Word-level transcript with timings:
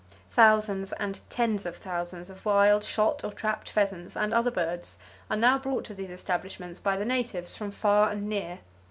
Thousands 0.31 0.93
and 0.93 1.21
tens 1.29 1.63
of 1.63 1.77
thousands 1.77 2.31
of 2.31 2.43
wild 2.43 2.83
shot 2.83 3.23
or 3.23 3.31
trapped 3.31 3.69
pheasants 3.69 4.17
and 4.17 4.33
other 4.33 4.49
birds 4.49 4.97
are 5.29 5.37
now 5.37 5.59
brought 5.59 5.83
to 5.83 5.93
these 5.93 6.09
establishments 6.09 6.79
by 6.79 6.97
the 6.97 7.05
natives 7.05 7.55
from 7.55 7.69
far 7.69 8.09
and 8.09 8.27
near. 8.27 8.61